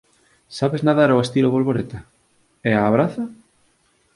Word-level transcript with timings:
Sabes 0.57 0.81
nadar 0.85 1.11
ó 1.15 1.17
estilo 1.25 1.53
bolboreta? 1.55 1.99
e 2.67 2.71
a 2.75 2.91
braza? 2.95 3.23